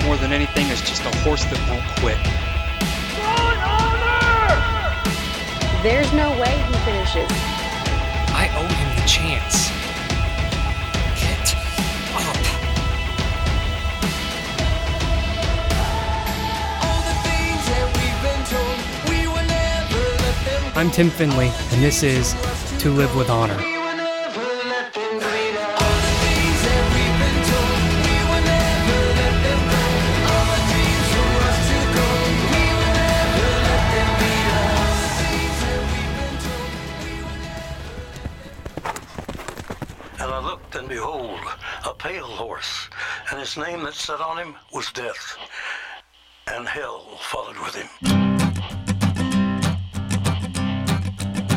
[0.00, 2.18] about more than anything is just a horse that won't quit.
[5.82, 7.30] There's no way he finishes.
[8.32, 9.70] I owe him the chance.
[11.18, 11.56] Get
[12.16, 12.36] up.
[20.76, 22.34] I'm Tim Finley, and this is
[22.78, 23.79] To Live with Honor.
[44.10, 45.36] His name that on him was Death,
[46.46, 47.88] and hell followed with him.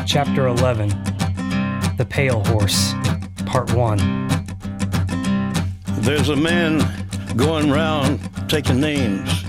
[0.06, 0.88] Chapter 11
[1.96, 2.94] The Pale Horse,
[3.46, 3.98] Part 1.
[6.02, 6.82] There's a man
[7.36, 9.44] going round taking names,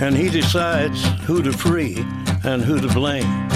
[0.00, 2.04] and he decides who to free
[2.44, 3.48] and who to blame.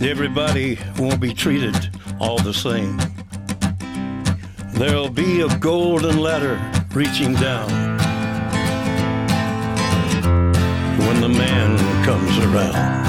[0.00, 1.90] Everybody won't be treated
[2.20, 3.05] all the same.
[4.76, 6.60] There'll be a golden ladder
[6.94, 7.70] reaching down
[10.98, 13.06] when the man comes around.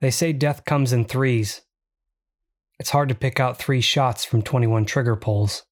[0.00, 1.60] They say death comes in threes.
[2.78, 5.64] It's hard to pick out three shots from 21 trigger pulls.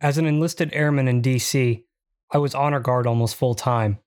[0.00, 1.82] As an enlisted airman in DC,
[2.30, 3.98] I was honor guard almost full time.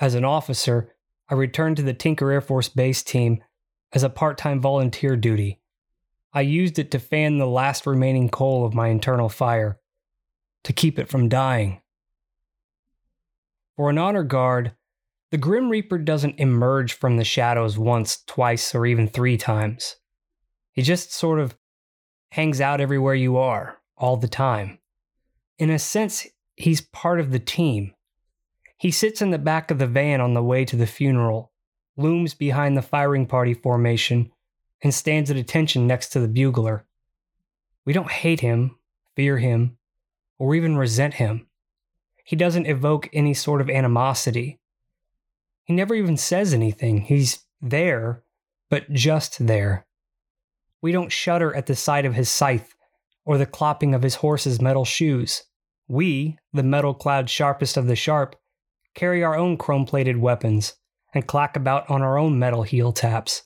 [0.00, 0.96] As an officer,
[1.28, 3.42] I returned to the Tinker Air Force Base team
[3.92, 5.60] as a part time volunteer duty.
[6.32, 9.78] I used it to fan the last remaining coal of my internal fire,
[10.64, 11.80] to keep it from dying.
[13.76, 14.72] For an honor guard,
[15.30, 19.96] the Grim Reaper doesn't emerge from the shadows once, twice, or even three times.
[20.72, 21.56] He just sort of
[22.30, 24.78] hangs out everywhere you are, all the time.
[25.58, 27.94] In a sense, he's part of the team.
[28.78, 31.52] He sits in the back of the van on the way to the funeral,
[31.96, 34.30] looms behind the firing party formation,
[34.82, 36.86] and stands at attention next to the bugler.
[37.84, 38.78] We don't hate him,
[39.16, 39.76] fear him,
[40.38, 41.48] or even resent him.
[42.22, 44.60] He doesn't evoke any sort of animosity.
[45.64, 47.00] He never even says anything.
[47.00, 48.22] He's there,
[48.70, 49.86] but just there.
[50.80, 52.74] We don't shudder at the sight of his scythe
[53.24, 55.42] or the clopping of his horse's metal shoes.
[55.88, 58.36] We, the metal clad sharpest of the sharp,
[58.98, 60.74] carry our own chrome plated weapons
[61.14, 63.44] and clack about on our own metal heel taps.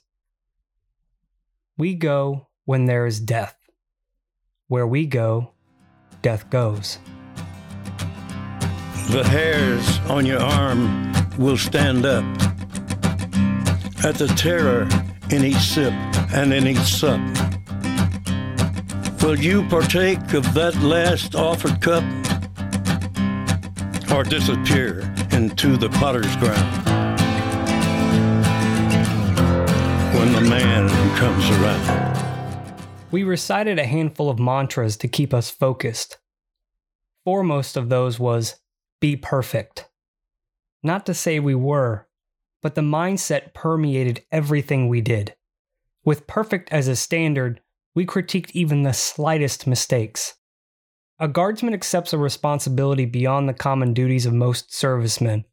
[1.76, 3.54] We go when there is death.
[4.68, 5.52] Where we go,
[6.22, 6.98] death goes.
[9.10, 12.24] The hairs on your arm will stand up
[14.02, 14.88] at the terror
[15.28, 15.92] in each sip
[16.32, 17.20] and in each sup.
[19.22, 22.04] Will you partake of that last offered cup
[24.10, 26.86] or disappear into the potter's ground
[30.14, 32.12] when the man comes around?
[33.10, 36.18] We recited a handful of mantras to keep us focused.
[37.24, 38.56] Foremost of those was
[39.00, 39.88] be perfect.
[40.82, 42.08] Not to say we were,
[42.62, 45.34] but the mindset permeated everything we did.
[46.04, 47.60] With perfect as a standard,
[47.94, 50.34] we critiqued even the slightest mistakes.
[51.22, 55.44] A guardsman accepts a responsibility beyond the common duties of most servicemen.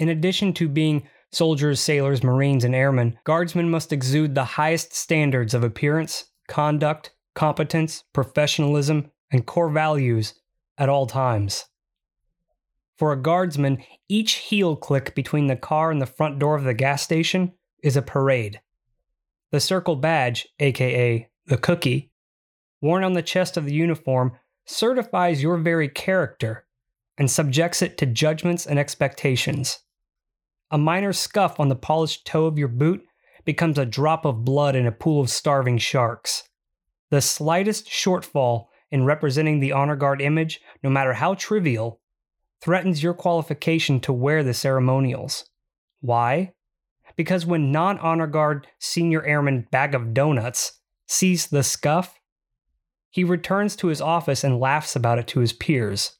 [0.00, 5.54] In addition to being soldiers, sailors, marines, and airmen, guardsmen must exude the highest standards
[5.54, 10.34] of appearance, conduct, competence, professionalism, and core values
[10.76, 11.66] at all times.
[12.96, 16.74] For a guardsman, each heel click between the car and the front door of the
[16.74, 18.60] gas station is a parade.
[19.52, 22.10] The circle badge, aka the cookie,
[22.80, 24.32] worn on the chest of the uniform,
[24.66, 26.66] certifies your very character
[27.16, 29.78] and subjects it to judgments and expectations.
[30.70, 33.06] A minor scuff on the polished toe of your boot
[33.44, 36.42] becomes a drop of blood in a pool of starving sharks.
[37.10, 42.00] The slightest shortfall in representing the honor guard image, no matter how trivial,
[42.60, 45.48] threatens your qualification to wear the ceremonials.
[46.00, 46.52] Why?
[47.16, 52.15] Because when non honor guard senior airman Bag of Donuts sees the scuff,
[53.16, 56.18] he returns to his office and laughs about it to his peers.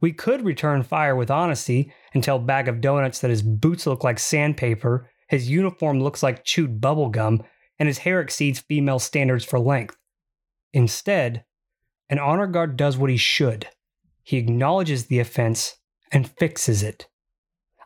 [0.00, 4.02] We could return fire with honesty and tell Bag of Donuts that his boots look
[4.02, 7.44] like sandpaper, his uniform looks like chewed bubblegum,
[7.78, 9.96] and his hair exceeds female standards for length.
[10.72, 11.44] Instead,
[12.08, 13.68] an honor guard does what he should
[14.24, 15.76] he acknowledges the offense
[16.10, 17.06] and fixes it.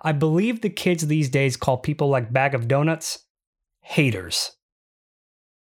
[0.01, 3.27] I believe the kids these days call people like Bag of Donuts
[3.83, 4.53] haters.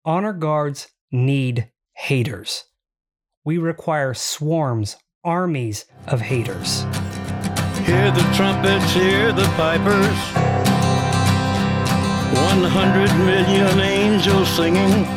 [0.05, 1.71] Honor guards need
[2.03, 2.65] haters.
[3.45, 6.81] We require swarms, armies of haters.
[7.87, 10.19] Hear the trumpets, hear the pipers.
[12.49, 15.07] One hundred million angels singing.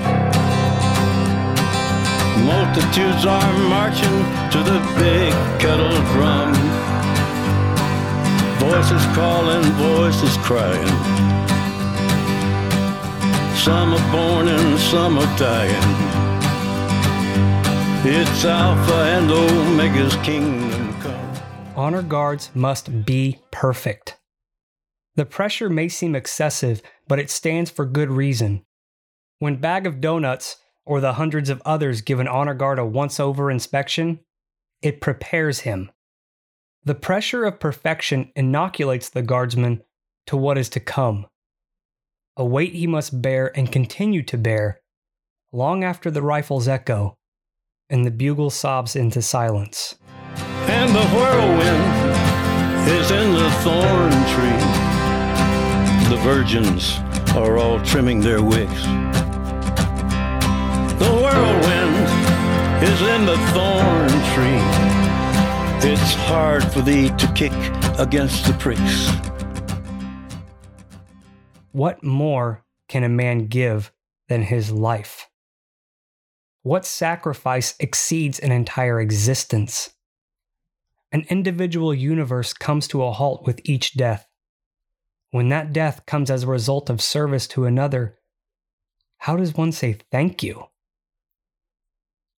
[2.46, 4.18] Multitudes are marching
[4.52, 6.54] to the big kettle drum.
[8.62, 10.86] Voices calling, voices crying.
[13.56, 16.15] Some are born and some are dying.
[18.08, 21.36] It's Alpha and Omega's kingdom come.
[21.74, 24.16] Honor guards must be perfect.
[25.16, 28.64] The pressure may seem excessive, but it stands for good reason.
[29.40, 33.18] When Bag of Donuts or the hundreds of others give an honor guard a once
[33.18, 34.20] over inspection,
[34.82, 35.90] it prepares him.
[36.84, 39.82] The pressure of perfection inoculates the guardsman
[40.28, 41.26] to what is to come.
[42.36, 44.80] A weight he must bear and continue to bear
[45.50, 47.18] long after the rifles echo
[47.88, 49.94] and the bugle sobs into silence.
[50.68, 51.84] And the whirlwind
[52.88, 54.62] is in the thorn tree.
[56.10, 56.98] The virgins
[57.36, 58.82] are all trimming their wicks.
[60.98, 61.96] The whirlwind
[62.82, 64.62] is in the thorn tree.
[65.88, 67.52] It's hard for thee to kick
[67.98, 69.10] against the pricks.
[71.72, 73.92] What more can a man give
[74.28, 75.28] than his life?
[76.66, 79.94] What sacrifice exceeds an entire existence?
[81.12, 84.26] An individual universe comes to a halt with each death.
[85.30, 88.18] When that death comes as a result of service to another,
[89.18, 90.64] how does one say thank you?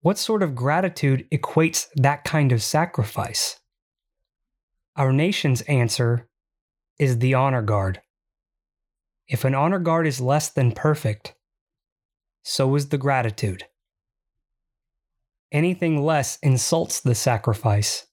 [0.01, 3.61] What sort of gratitude equates that kind of sacrifice?
[4.97, 6.29] Our nation's answer
[6.99, 8.03] is the honor guard.
[9.29, 11.37] If an honor guard is less than perfect,
[12.43, 13.67] so is the gratitude.
[15.53, 18.07] Anything less insults the sacrifice.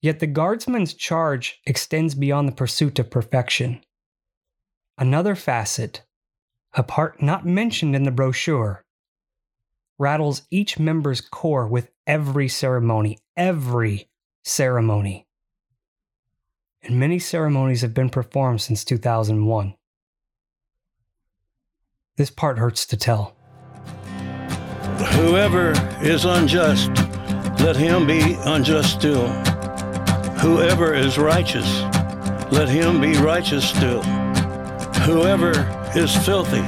[0.00, 3.82] Yet the guardsman's charge extends beyond the pursuit of perfection.
[4.98, 6.02] Another facet,
[6.74, 8.84] a part not mentioned in the brochure,
[9.98, 14.08] rattles each member's core with every ceremony, every
[14.42, 15.26] ceremony.
[16.82, 19.74] And many ceremonies have been performed since 2001.
[22.16, 23.33] This part hurts to tell.
[25.16, 25.72] Whoever
[26.02, 26.90] is unjust,
[27.60, 29.28] let him be unjust still.
[30.38, 31.82] Whoever is righteous,
[32.50, 34.02] let him be righteous still.
[35.02, 35.52] Whoever
[35.94, 36.62] is filthy,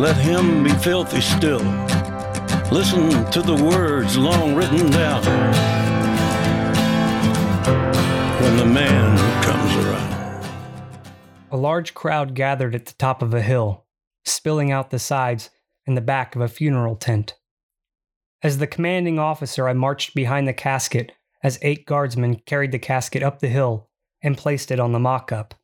[0.00, 1.62] let him be filthy still.
[2.72, 5.22] Listen to the words long written down
[8.42, 10.44] when the man comes around.
[11.50, 13.84] A large crowd gathered at the top of a hill,
[14.24, 15.50] spilling out the sides
[15.86, 17.36] and the back of a funeral tent.
[18.44, 21.12] As the commanding officer, I marched behind the casket
[21.42, 23.88] as eight guardsmen carried the casket up the hill
[24.20, 25.54] and placed it on the mock up.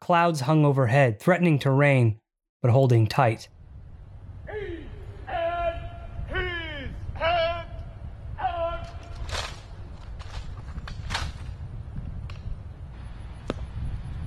[0.00, 2.20] Clouds hung overhead, threatening to rain,
[2.62, 3.50] but holding tight.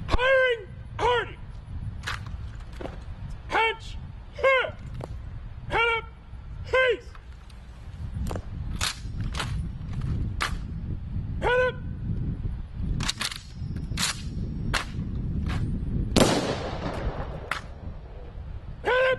[0.07, 1.37] Firing party!
[3.47, 3.97] Hatch!
[4.35, 4.73] Head!
[5.69, 6.05] Head up!
[6.65, 7.03] Face!
[11.41, 11.75] Head up!
[18.83, 19.17] Head up!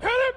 [0.00, 0.36] Head up!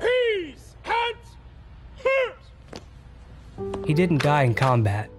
[0.00, 0.74] Peace!
[0.82, 1.26] Hands!
[2.02, 2.46] Hooves!
[3.86, 5.10] He didn't die in combat.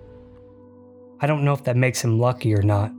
[1.22, 2.92] I don't know if that makes him lucky or not.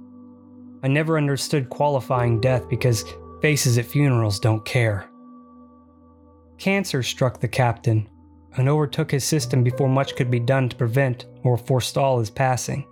[0.83, 3.05] I never understood qualifying death because
[3.43, 5.09] faces at funerals don't care.
[6.57, 8.09] Cancer struck the captain
[8.57, 12.87] and overtook his system before much could be done to prevent or forestall his passing.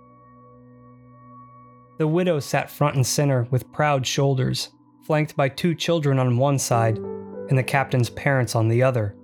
[1.97, 4.69] The widow sat front and center with proud shoulders,
[5.03, 9.15] flanked by two children on one side and the captain's parents on the other.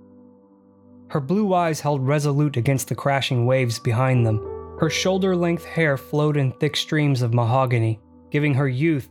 [1.08, 4.38] Her blue eyes held resolute against the crashing waves behind them.
[4.80, 9.08] Her shoulder length hair flowed in thick streams of mahogany, giving her youth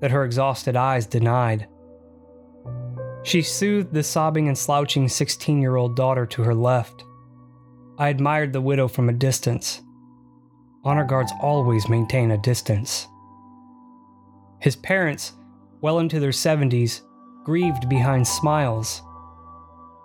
[0.00, 1.68] that her exhausted eyes denied.
[3.22, 7.04] She soothed the sobbing and slouching 16 year old daughter to her left.
[7.98, 9.82] I admired the widow from a distance.
[10.84, 13.06] Honor guards always maintain a distance.
[14.60, 15.34] His parents,
[15.80, 17.02] well into their 70s,
[17.44, 19.02] grieved behind smiles.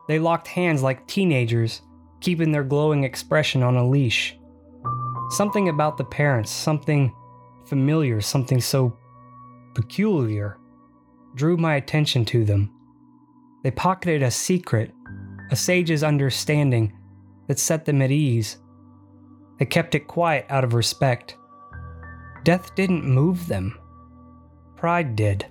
[0.08, 1.82] They locked hands like teenagers
[2.22, 4.38] keeping their glowing expression on a leash.
[5.32, 7.14] Something about the parents, something
[7.66, 8.98] familiar, something so
[9.76, 10.58] peculiar,
[11.36, 12.74] drew my attention to them.
[13.64, 14.92] They pocketed a secret,
[15.52, 16.98] a sage's understanding
[17.48, 18.58] that set them at ease.
[19.60, 21.36] They kept it quiet out of respect.
[22.44, 23.78] Death didn't move them,
[24.78, 25.46] pride did.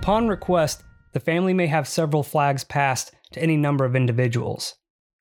[0.00, 4.76] Upon request, the family may have several flags passed to any number of individuals.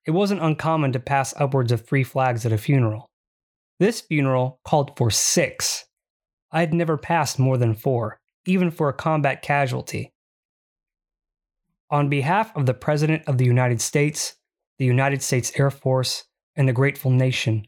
[0.06, 3.12] It wasn't uncommon to pass upwards of three flags at a funeral.
[3.80, 5.84] This funeral called for six.
[6.54, 10.14] I had never passed more than four, even for a combat casualty.
[11.90, 14.36] On behalf of the President of the United States,
[14.78, 16.24] the United States Air Force,
[16.56, 17.68] and the grateful nation,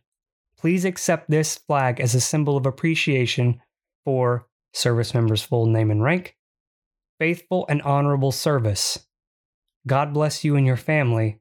[0.58, 3.60] please accept this flag as a symbol of appreciation
[4.06, 6.38] for service members' full name and rank,
[7.22, 9.06] faithful and honorable service.
[9.86, 11.40] God bless you and your family,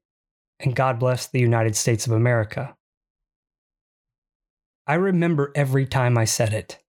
[0.59, 2.77] and God bless the United States of America.
[4.87, 6.81] I remember every time I said it.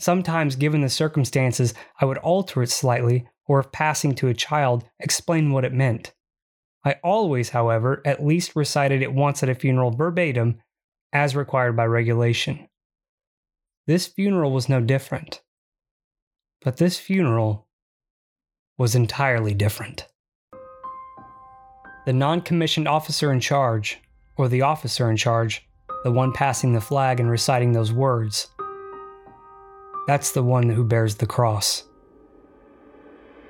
[0.00, 4.84] Sometimes, given the circumstances, I would alter it slightly, or if passing to a child,
[4.98, 6.14] explain what it meant.
[6.84, 10.60] I always, however, at least recited it once at a funeral verbatim,
[11.12, 12.68] as required by regulation.
[13.86, 15.42] This funeral was no different.
[16.60, 17.68] But this funeral
[18.76, 20.06] was entirely different.
[22.06, 23.98] The non commissioned officer in charge,
[24.36, 25.66] or the officer in charge,
[26.02, 28.48] the one passing the flag and reciting those words,
[30.06, 31.84] that's the one who bears the cross.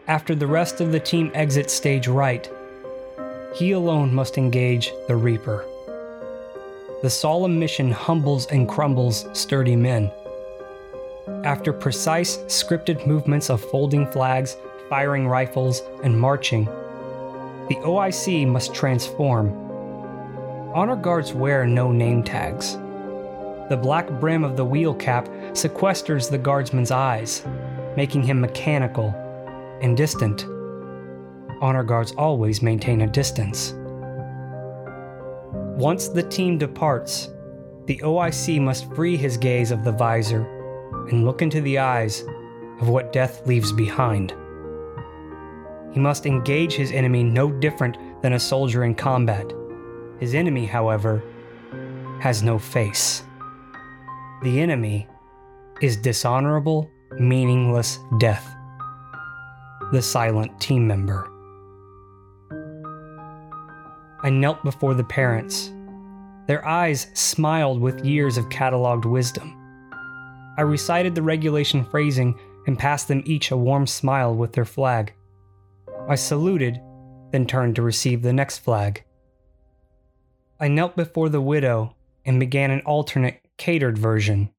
[0.07, 2.49] After the rest of the team exits stage right,
[3.54, 5.64] he alone must engage the Reaper.
[7.02, 10.11] The solemn mission humbles and crumbles sturdy men.
[11.45, 14.57] After precise, scripted movements of folding flags
[14.88, 16.64] firing rifles, and marching.
[17.69, 19.53] The OIC must transform.
[20.75, 22.75] Honor guards wear no name tags.
[23.69, 27.45] The black brim of the wheel cap sequesters the guardsman's eyes,
[27.97, 29.14] making him mechanical
[29.81, 30.45] and distant.
[31.62, 33.73] Honor guards always maintain a distance.
[35.79, 37.31] Once the team departs,
[37.87, 40.47] the OIC must free his gaze of the visor
[41.09, 42.25] and look into the eyes
[42.81, 44.35] of what death leaves behind.
[45.94, 49.46] He must engage his enemy no different than a soldier in combat.
[50.18, 51.22] His enemy, however,
[52.20, 53.22] has no face.
[54.42, 55.06] The enemy
[55.80, 58.44] is dishonorable, meaningless death.
[59.92, 61.30] The silent team member.
[64.24, 65.70] I knelt before the parents.
[66.48, 69.56] Their eyes smiled with years of catalogued wisdom.
[70.58, 72.36] I recited the regulation phrasing
[72.66, 75.14] and passed them each a warm smile with their flag.
[76.06, 76.82] I saluted,
[77.32, 79.04] then turned to receive the next flag.
[80.61, 81.96] I knelt before the widow
[82.26, 84.50] and began an alternate, catered version.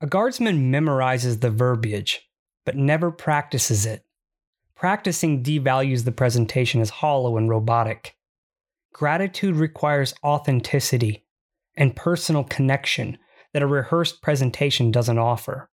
[0.00, 2.28] A guardsman memorizes the verbiage,
[2.66, 4.04] but never practices it.
[4.74, 8.16] Practicing devalues the presentation as hollow and robotic.
[8.92, 11.24] Gratitude requires authenticity
[11.76, 13.18] and personal connection
[13.52, 15.70] that a rehearsed presentation doesn't offer.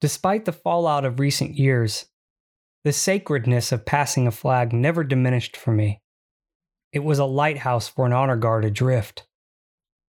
[0.00, 2.06] Despite the fallout of recent years,
[2.84, 6.00] the sacredness of passing a flag never diminished for me.
[6.92, 9.26] It was a lighthouse for an honor guard adrift.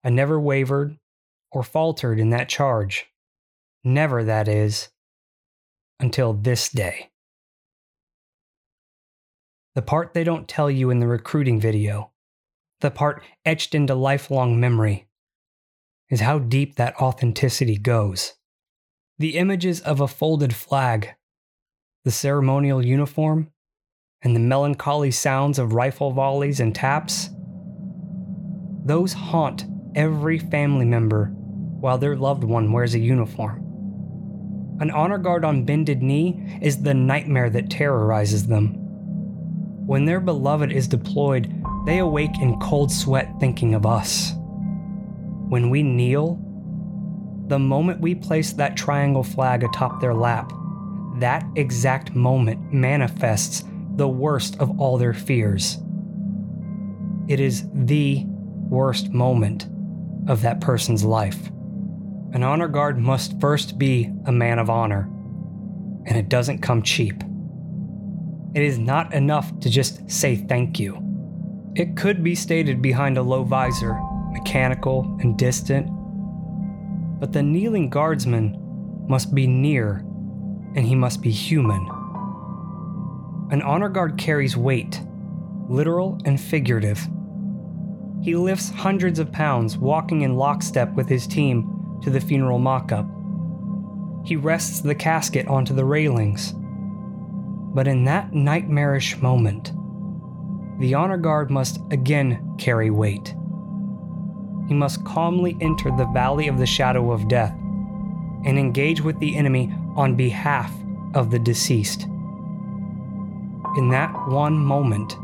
[0.03, 0.97] I never wavered
[1.51, 3.07] or faltered in that charge.
[3.83, 4.89] Never, that is,
[5.99, 7.11] until this day.
[9.75, 12.11] The part they don't tell you in the recruiting video,
[12.81, 15.07] the part etched into lifelong memory,
[16.09, 18.33] is how deep that authenticity goes.
[19.17, 21.15] The images of a folded flag
[22.03, 23.49] the ceremonial uniform,
[24.21, 27.29] and the melancholy sounds of rifle volleys and taps,
[28.85, 31.27] those haunt every family member
[31.79, 33.59] while their loved one wears a uniform.
[34.79, 38.73] An honor guard on bended knee is the nightmare that terrorizes them.
[39.85, 41.53] When their beloved is deployed,
[41.85, 44.33] they awake in cold sweat thinking of us.
[45.47, 46.39] When we kneel,
[47.47, 50.51] the moment we place that triangle flag atop their lap,
[51.23, 53.63] that exact moment manifests
[53.95, 55.77] the worst of all their fears.
[57.29, 59.69] It is the worst moment
[60.27, 61.47] of that person's life.
[62.33, 65.09] An honor guard must first be a man of honor,
[66.05, 67.23] and it doesn't come cheap.
[68.53, 70.99] It is not enough to just say thank you.
[71.73, 73.97] It could be stated behind a low visor,
[74.31, 75.87] mechanical and distant,
[77.21, 78.57] but the kneeling guardsman
[79.07, 80.03] must be near
[80.75, 81.87] and he must be human.
[83.51, 85.01] An honor guard carries weight,
[85.69, 87.07] literal and figurative.
[88.21, 92.91] He lifts hundreds of pounds, walking in lockstep with his team to the funeral mock
[92.91, 93.05] up.
[94.25, 96.53] He rests the casket onto the railings.
[97.73, 99.73] But in that nightmarish moment,
[100.79, 103.35] the honor guard must again carry weight.
[104.67, 107.53] He must calmly enter the valley of the shadow of death
[108.45, 110.73] and engage with the enemy on behalf
[111.13, 112.03] of the deceased.
[113.77, 115.15] In that one moment,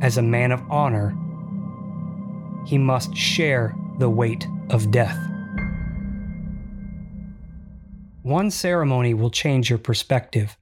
[0.00, 1.16] as a man of honor,
[2.66, 5.18] he must share the weight of death.
[8.22, 10.56] One ceremony will change your perspective.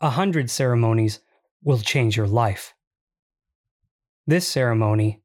[0.00, 1.20] A hundred ceremonies
[1.62, 2.74] will change your life.
[4.26, 5.22] This ceremony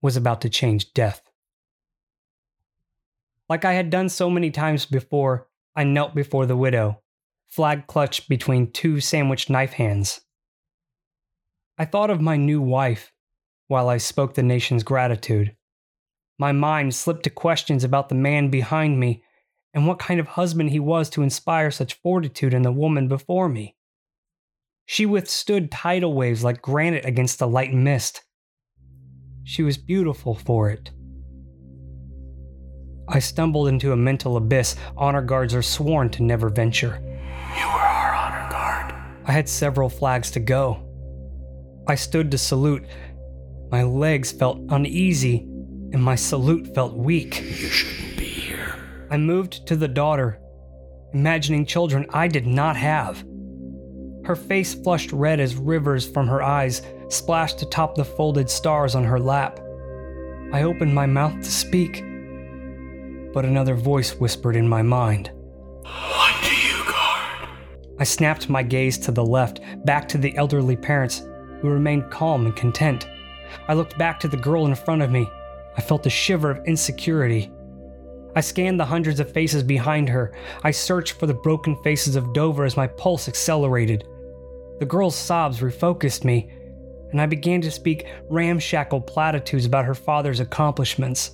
[0.00, 1.22] was about to change death.
[3.48, 5.45] Like I had done so many times before,
[5.76, 7.02] I knelt before the widow,
[7.48, 10.22] flag clutched between two sandwiched knife hands.
[11.76, 13.12] I thought of my new wife
[13.68, 15.54] while I spoke the nation's gratitude.
[16.38, 19.22] My mind slipped to questions about the man behind me
[19.74, 23.48] and what kind of husband he was to inspire such fortitude in the woman before
[23.48, 23.76] me.
[24.86, 28.22] She withstood tidal waves like granite against the light mist.
[29.44, 30.90] She was beautiful for it.
[33.08, 37.00] I stumbled into a mental abyss honor guards are sworn to never venture.
[37.56, 38.94] You were our honor guard.
[39.24, 40.82] I had several flags to go.
[41.86, 42.84] I stood to salute.
[43.70, 45.46] My legs felt uneasy,
[45.92, 47.40] and my salute felt weak.
[47.42, 48.74] You shouldn't be here.
[49.10, 50.40] I moved to the daughter,
[51.12, 53.24] imagining children I did not have.
[54.24, 59.04] Her face flushed red as rivers from her eyes splashed atop the folded stars on
[59.04, 59.60] her lap.
[60.52, 62.02] I opened my mouth to speak,
[63.36, 65.30] but another voice whispered in my mind.
[65.82, 67.50] What do you guard?
[67.98, 71.28] I snapped my gaze to the left, back to the elderly parents,
[71.60, 73.06] who remained calm and content.
[73.68, 75.28] I looked back to the girl in front of me.
[75.76, 77.52] I felt a shiver of insecurity.
[78.34, 80.34] I scanned the hundreds of faces behind her.
[80.64, 84.08] I searched for the broken faces of Dover as my pulse accelerated.
[84.78, 86.50] The girl's sobs refocused me,
[87.10, 91.32] and I began to speak ramshackle platitudes about her father's accomplishments.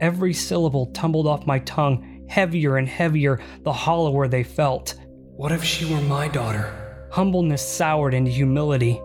[0.00, 4.94] Every syllable tumbled off my tongue, heavier and heavier the hollower they felt.
[5.36, 7.08] What if she were my daughter?
[7.10, 9.00] Humbleness soured into humility.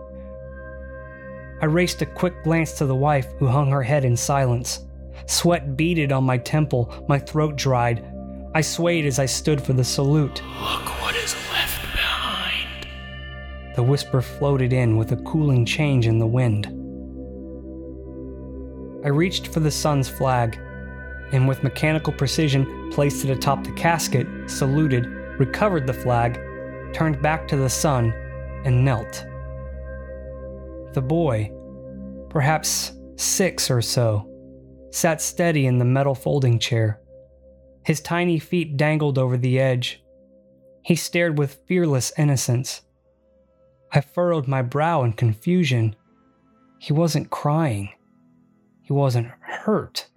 [1.62, 4.86] I raced a quick glance to the wife who hung her head in silence.
[5.26, 8.04] Sweat beaded on my temple, my throat dried.
[8.54, 10.42] I swayed as I stood for the salute.
[10.42, 12.88] Look what is left behind.
[13.76, 16.66] The whisper floated in with a cooling change in the wind.
[19.04, 20.58] I reached for the son's flag,
[21.32, 25.06] and with mechanical precision placed it atop the casket, saluted,
[25.38, 26.40] recovered the flag,
[26.92, 28.12] turned back to the son,
[28.64, 29.24] and knelt.
[30.92, 31.52] The boy,
[32.28, 34.26] perhaps six or so,
[34.90, 37.00] sat steady in the metal folding chair.
[37.84, 40.02] His tiny feet dangled over the edge.
[40.82, 42.82] He stared with fearless innocence.
[43.92, 45.96] I furrowed my brow in confusion.
[46.78, 47.90] He wasn't crying.
[48.82, 50.09] He wasn't hurt.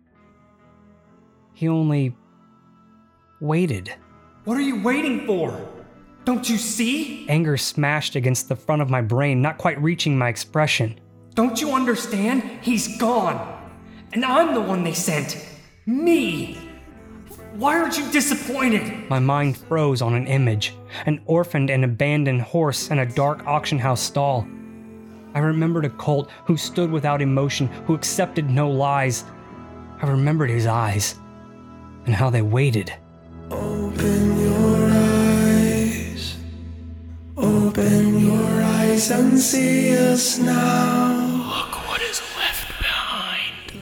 [1.53, 2.15] He only
[3.39, 3.93] waited.
[4.45, 5.69] What are you waiting for?
[6.25, 7.27] Don't you see?
[7.27, 10.99] Anger smashed against the front of my brain, not quite reaching my expression.
[11.35, 12.43] Don't you understand?
[12.61, 13.59] He's gone.
[14.13, 15.45] And I'm the one they sent.
[15.85, 16.57] Me.
[17.55, 19.09] Why aren't you disappointed?
[19.09, 20.73] My mind froze on an image
[21.05, 24.47] an orphaned and abandoned horse in a dark auction house stall.
[25.33, 29.23] I remembered a colt who stood without emotion, who accepted no lies.
[30.01, 31.15] I remembered his eyes
[32.05, 32.93] and how they waited.
[33.51, 36.37] Open your eyes.
[37.37, 41.13] Open your eyes and see us now.
[41.37, 43.73] Look what is left behind.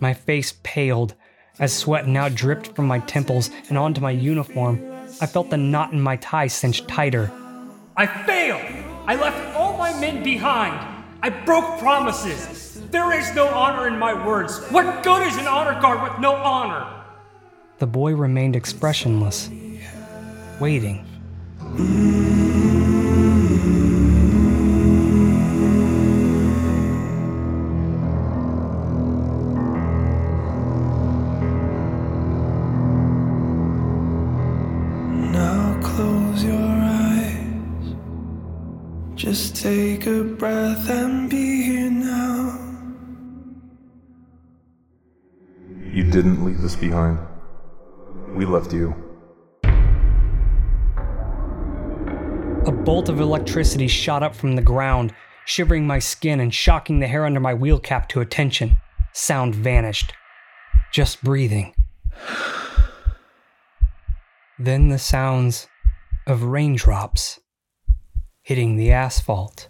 [0.00, 1.14] My My face paled
[1.58, 4.80] as sweat now dripped from my temples and onto my uniform.
[5.20, 7.30] I felt the knot in my tie cinch tighter.
[7.96, 8.62] I failed!
[9.06, 10.78] I left all my men behind!
[11.22, 12.67] I broke promises!
[12.90, 14.58] There is no honor in my words!
[14.70, 16.86] What good is an honor guard with no honor?
[17.78, 19.50] The boy remained expressionless,
[20.58, 21.04] waiting.
[46.68, 47.18] Us behind.
[48.34, 48.94] We left you.
[52.66, 55.14] A bolt of electricity shot up from the ground,
[55.46, 58.76] shivering my skin and shocking the hair under my wheel cap to attention.
[59.14, 60.12] Sound vanished.
[60.92, 61.72] Just breathing.
[64.58, 65.68] Then the sounds
[66.26, 67.40] of raindrops
[68.42, 69.68] hitting the asphalt.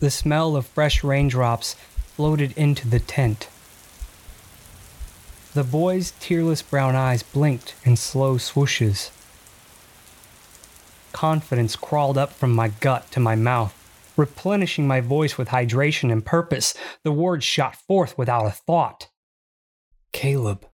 [0.00, 1.74] The smell of fresh raindrops
[2.16, 3.48] floated into the tent.
[5.56, 9.10] The boy's tearless brown eyes blinked in slow swooshes.
[11.12, 13.72] Confidence crawled up from my gut to my mouth,
[14.18, 16.74] replenishing my voice with hydration and purpose.
[17.04, 19.08] The words shot forth without a thought.
[20.12, 20.66] Caleb,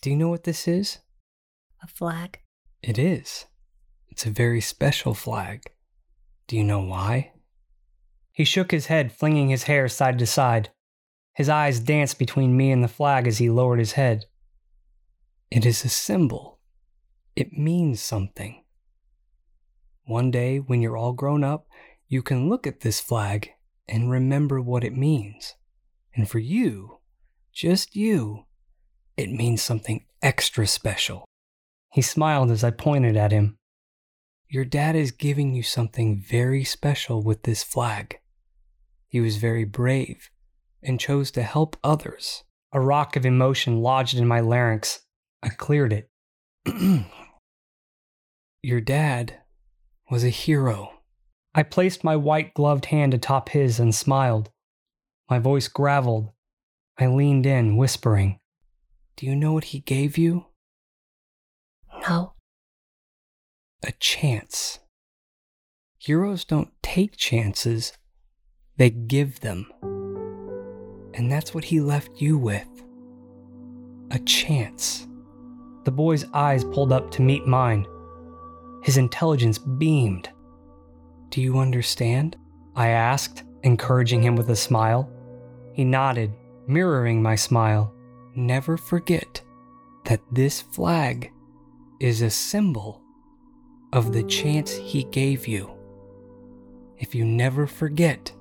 [0.00, 1.00] do you know what this is?
[1.82, 2.38] A flag?
[2.82, 3.44] It is.
[4.08, 5.64] It's a very special flag.
[6.46, 7.32] Do you know why?
[8.32, 10.70] He shook his head, flinging his hair side to side.
[11.36, 14.24] His eyes danced between me and the flag as he lowered his head.
[15.50, 16.60] It is a symbol.
[17.36, 18.64] It means something.
[20.06, 21.66] One day, when you're all grown up,
[22.08, 23.50] you can look at this flag
[23.86, 25.56] and remember what it means.
[26.14, 27.00] And for you,
[27.52, 28.46] just you,
[29.18, 31.26] it means something extra special.
[31.92, 33.58] He smiled as I pointed at him.
[34.48, 38.20] Your dad is giving you something very special with this flag.
[39.06, 40.30] He was very brave
[40.86, 42.44] and chose to help others.
[42.72, 45.00] A rock of emotion lodged in my larynx.
[45.42, 46.08] I cleared it.
[48.62, 49.40] Your dad
[50.10, 50.92] was a hero.
[51.54, 54.50] I placed my white gloved hand atop his and smiled.
[55.28, 56.30] My voice graveled.
[56.98, 58.38] I leaned in, whispering,
[59.16, 60.46] Do you know what he gave you?
[62.08, 62.34] No.
[63.84, 64.78] A chance.
[65.98, 67.92] Heroes don't take chances,
[68.76, 69.66] they give them.
[71.16, 72.68] And that's what he left you with
[74.10, 75.08] a chance.
[75.84, 77.86] The boy's eyes pulled up to meet mine.
[78.82, 80.28] His intelligence beamed.
[81.30, 82.36] Do you understand?
[82.76, 85.10] I asked, encouraging him with a smile.
[85.72, 86.32] He nodded,
[86.68, 87.92] mirroring my smile.
[88.34, 89.42] Never forget
[90.04, 91.32] that this flag
[91.98, 93.00] is a symbol
[93.92, 95.70] of the chance he gave you.
[96.98, 98.32] If you never forget,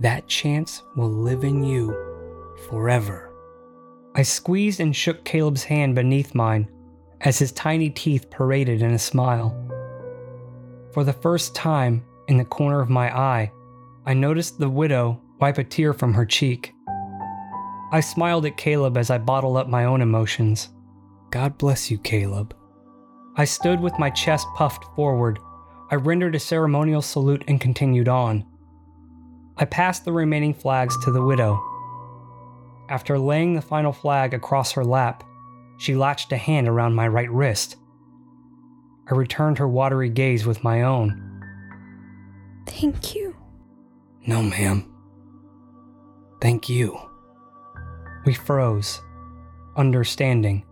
[0.00, 1.94] that chance will live in you
[2.68, 3.32] forever.
[4.14, 6.68] I squeezed and shook Caleb's hand beneath mine
[7.20, 9.54] as his tiny teeth paraded in a smile.
[10.92, 13.52] For the first time, in the corner of my eye,
[14.06, 16.72] I noticed the widow wipe a tear from her cheek.
[17.92, 20.70] I smiled at Caleb as I bottled up my own emotions.
[21.30, 22.56] God bless you, Caleb.
[23.36, 25.38] I stood with my chest puffed forward.
[25.90, 28.44] I rendered a ceremonial salute and continued on.
[29.60, 31.62] I passed the remaining flags to the widow.
[32.88, 35.22] After laying the final flag across her lap,
[35.76, 37.76] she latched a hand around my right wrist.
[39.10, 41.42] I returned her watery gaze with my own.
[42.66, 43.36] Thank you.
[44.26, 44.90] No, ma'am.
[46.40, 46.98] Thank you.
[48.24, 49.02] We froze,
[49.76, 50.64] understanding,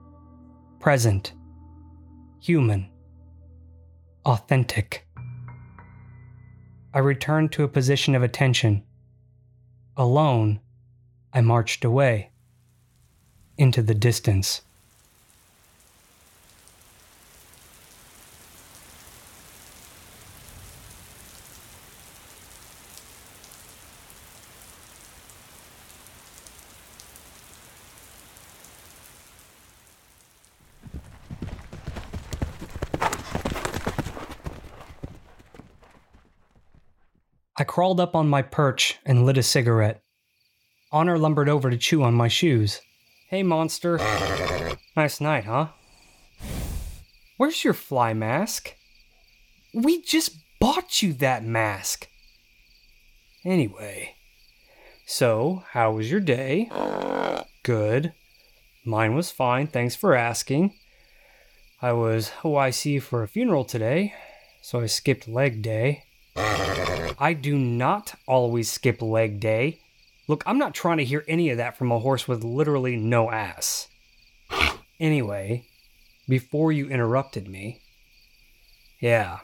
[0.81, 1.35] present,
[2.41, 2.89] human,
[4.25, 5.08] authentic.
[6.99, 8.83] I returned to a position of attention.
[9.97, 10.59] Alone,
[11.33, 12.33] I marched away
[13.57, 14.63] into the distance.
[37.61, 40.01] I crawled up on my perch and lit a cigarette.
[40.93, 42.81] Honor lumbered over to chew on my shoes.
[43.31, 43.99] Hey, monster.
[44.97, 45.69] nice night, huh?
[47.37, 48.75] Where's your fly mask?
[49.75, 52.09] We just bought you that mask.
[53.45, 54.15] Anyway,
[55.05, 56.71] So, how was your day?
[57.65, 58.13] Good.
[58.85, 60.75] Mine was fine, thanks for asking.
[61.83, 64.15] I was OIC for a funeral today,
[64.63, 66.05] so I skipped leg day.
[66.39, 69.81] I do not always skip leg day.
[70.29, 73.31] Look, I'm not trying to hear any of that from a horse with literally no
[73.31, 73.89] ass.
[75.01, 75.65] Anyway,
[76.29, 77.81] before you interrupted me,
[79.01, 79.39] yeah.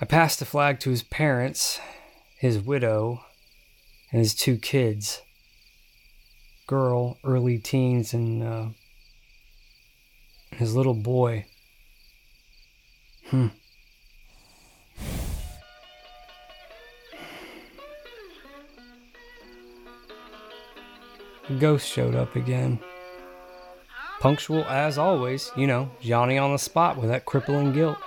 [0.00, 1.78] I passed the flag to his parents,
[2.38, 3.24] his widow,
[4.10, 5.22] and his two kids.
[6.66, 8.66] Girl, early teens, and uh,
[10.52, 11.46] his little boy.
[13.26, 13.48] Hmm.
[21.58, 22.78] Ghost showed up again.
[24.20, 27.98] Punctual as always, you know, Johnny on the spot with that crippling guilt.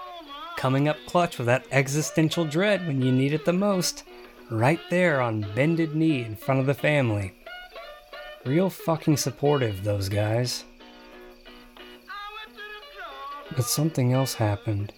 [0.57, 4.03] Coming up clutch with that existential dread when you need it the most.
[4.49, 7.33] Right there on bended knee in front of the family.
[8.45, 10.63] Real fucking supportive, those guys.
[13.55, 14.93] But something else happened.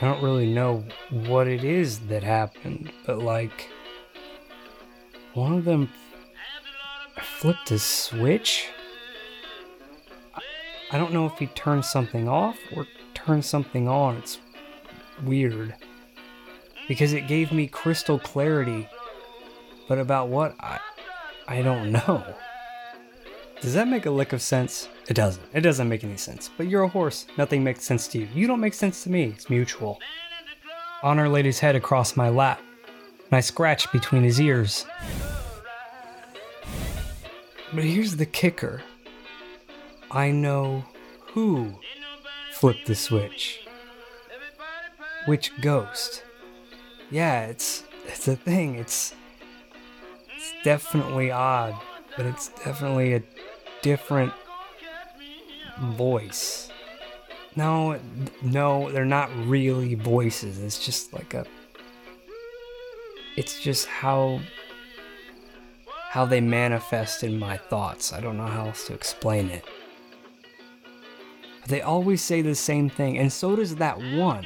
[0.00, 3.68] I don't really know what it is that happened, but like.
[5.34, 5.88] One of them
[7.20, 8.68] flipped a switch?
[10.92, 14.16] I- don't know if he turned something off or turned something on.
[14.16, 14.38] It's
[15.24, 15.74] weird.
[16.88, 18.88] Because it gave me crystal clarity.
[19.88, 20.54] But about what?
[20.60, 20.80] I,
[21.46, 22.24] I don't know.
[23.60, 24.88] Does that make a lick of sense?
[25.08, 25.44] It doesn't.
[25.52, 26.50] It doesn't make any sense.
[26.56, 27.26] But you're a horse.
[27.36, 28.28] Nothing makes sense to you.
[28.34, 29.24] You don't make sense to me.
[29.24, 30.00] It's mutual.
[31.02, 32.60] Honor laid his head across my lap,
[33.30, 34.86] and I scratched between his ears.
[37.72, 38.82] But here's the kicker
[40.10, 40.84] I know
[41.28, 41.78] who
[42.52, 43.66] flipped the switch.
[45.26, 46.24] Which ghost?
[47.10, 48.74] Yeah, it's it's a thing.
[48.74, 49.14] It's
[50.34, 51.74] it's definitely odd,
[52.16, 53.22] but it's definitely a
[53.82, 54.32] different
[55.78, 56.70] voice.
[57.54, 57.98] No,
[58.42, 60.60] no, they're not really voices.
[60.60, 61.46] It's just like a
[63.36, 64.40] it's just how
[66.10, 68.12] how they manifest in my thoughts.
[68.12, 69.64] I don't know how else to explain it.
[71.60, 74.44] But they always say the same thing, and so does that one.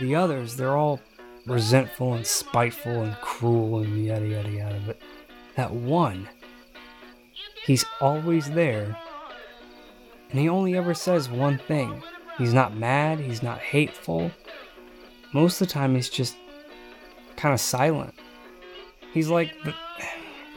[0.00, 1.00] The others, they're all
[1.44, 4.82] resentful and spiteful and cruel and yada yada yada.
[4.86, 4.98] But
[5.56, 6.26] that one,
[7.66, 8.96] he's always there,
[10.30, 12.02] and he only ever says one thing.
[12.38, 14.30] He's not mad, he's not hateful.
[15.32, 16.36] Most of the time, he's just
[17.36, 18.14] kind of silent.
[19.12, 19.74] He's like the,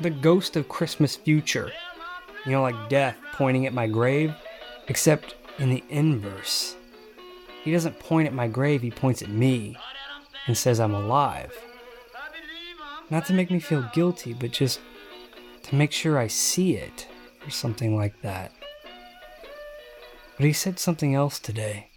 [0.02, 1.72] the ghost of Christmas future.
[2.46, 4.34] You know, like death pointing at my grave,
[4.88, 6.76] except in the inverse.
[7.64, 9.78] He doesn't point at my grave, he points at me
[10.48, 11.54] and says I'm alive.
[13.10, 14.80] Not to make me feel guilty, but just
[15.64, 17.08] to make sure I see it,
[17.46, 18.52] or something like that.
[20.38, 21.90] But he said something else today.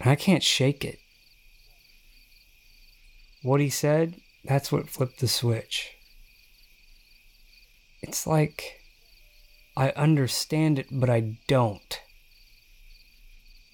[0.00, 0.98] And I can't shake it.
[3.46, 5.92] What he said, that's what flipped the switch.
[8.02, 8.80] It's like
[9.76, 12.00] I understand it, but I don't.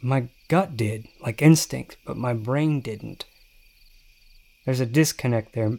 [0.03, 3.25] My gut did, like instinct, but my brain didn't.
[4.67, 5.79] There's a disconnect there.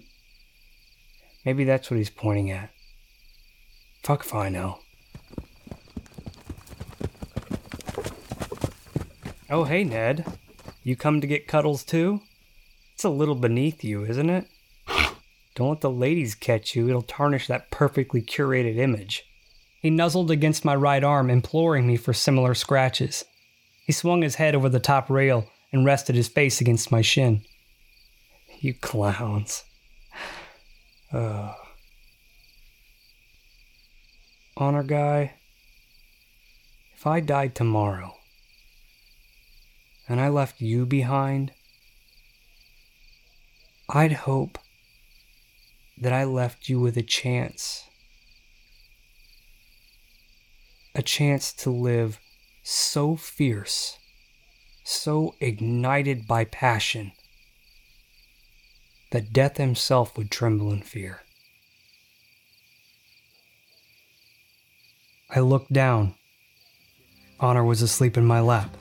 [1.45, 2.71] Maybe that's what he's pointing at.
[4.01, 4.79] Fuck if I know.
[9.51, 10.25] Oh, hey, Ned.
[10.82, 12.21] You come to get cuddles too?
[13.03, 14.47] A little beneath you, isn't it?
[15.55, 19.23] Don't let the ladies catch you, it'll tarnish that perfectly curated image.
[19.81, 23.25] He nuzzled against my right arm, imploring me for similar scratches.
[23.85, 27.41] He swung his head over the top rail and rested his face against my shin.
[28.59, 29.65] You clowns.
[31.11, 31.55] Ugh.
[34.55, 35.33] Honor guy,
[36.95, 38.15] if I died tomorrow
[40.07, 41.51] and I left you behind,
[43.89, 44.57] I'd hope
[45.97, 47.83] that I left you with a chance.
[50.95, 52.19] A chance to live
[52.63, 53.97] so fierce,
[54.83, 57.11] so ignited by passion,
[59.11, 61.21] that death himself would tremble in fear.
[65.29, 66.15] I looked down.
[67.39, 68.77] Honor was asleep in my lap.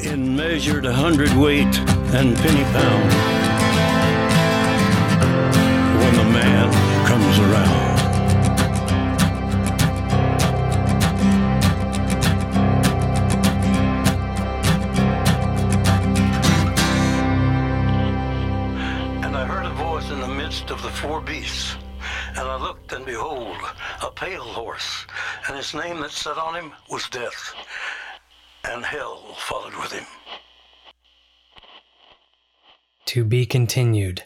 [0.00, 1.78] In measured hundredweight
[2.14, 3.37] and penny pound,
[7.38, 7.98] comes around.
[19.24, 21.76] And I heard a voice in the midst of the four beasts.
[22.30, 23.56] And I looked, and behold,
[24.02, 25.06] a pale horse,
[25.46, 27.54] and his name that sat on him was Death,
[28.64, 30.06] and hell followed with him.
[33.06, 34.24] To be continued.